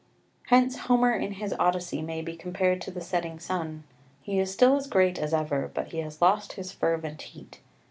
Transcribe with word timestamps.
Hence 0.47 0.77
Homer 0.79 1.13
in 1.13 1.33
his 1.33 1.53
Odyssey 1.59 2.01
may 2.01 2.23
be 2.23 2.35
compared 2.35 2.81
to 2.81 2.89
the 2.89 3.01
setting 3.01 3.37
sun: 3.37 3.83
he 4.23 4.39
is 4.39 4.51
still 4.51 4.75
as 4.75 4.87
great 4.87 5.19
as 5.19 5.31
ever, 5.31 5.69
but 5.75 5.89
he 5.89 5.99
has 5.99 6.23
lost 6.23 6.53
his 6.53 6.71
fervent 6.71 7.21
heat. 7.21 7.61